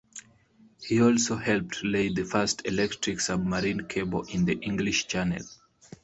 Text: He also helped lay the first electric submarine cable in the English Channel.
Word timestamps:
He 0.83 0.99
also 0.99 1.35
helped 1.37 1.83
lay 1.83 2.11
the 2.11 2.23
first 2.23 2.65
electric 2.65 3.19
submarine 3.19 3.85
cable 3.87 4.23
in 4.23 4.45
the 4.45 4.53
English 4.57 5.05
Channel. 5.05 5.43